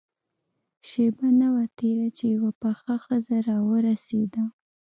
[0.89, 4.43] شېبه نه وه تېره چې يوه پخه ښځه راورسېده.